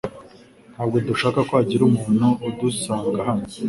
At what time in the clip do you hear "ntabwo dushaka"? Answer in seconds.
0.73-1.39